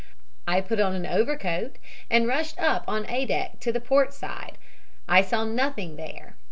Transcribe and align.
I 0.47 0.61
put 0.61 0.79
on 0.79 0.95
an 0.95 1.05
overcoat 1.05 1.75
and 2.09 2.27
rushed 2.27 2.57
up 2.59 2.83
on 2.87 3.07
A 3.07 3.23
deck 3.27 3.57
on 3.67 3.71
the 3.73 3.79
port 3.79 4.15
side. 4.15 4.57
I 5.07 5.21
saw 5.21 5.43
nothing 5.45 5.95
there. 5.95 6.37